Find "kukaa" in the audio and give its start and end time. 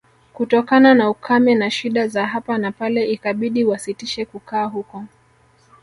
4.25-4.65